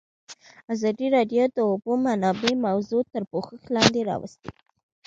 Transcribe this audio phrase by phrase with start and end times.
[0.73, 4.49] ازادي راډیو د د اوبو منابع موضوع تر پوښښ لاندې راوستې.